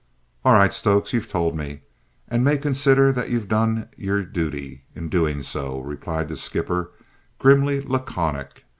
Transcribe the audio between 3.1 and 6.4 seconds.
that you've done your duty in doing so," replied the